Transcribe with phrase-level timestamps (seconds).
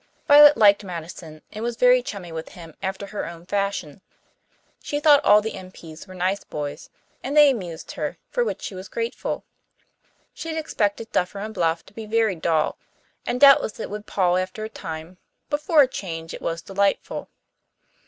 [0.27, 4.01] Violet liked Madison, and was very chummy with him after her own fashion.
[4.81, 6.89] She thought all the M.P.s were nice boys,
[7.23, 9.43] and they amused her, for which she was grateful.
[10.33, 12.79] She had expected Dufferin Bluff to be very dull,
[13.27, 15.19] and doubtless it would pall after a time,
[15.51, 17.29] but for a change it was delightful.